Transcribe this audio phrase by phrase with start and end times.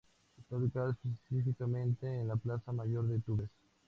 [0.39, 3.51] Está ubicado específicamente en la plaza mayor de Tumbes.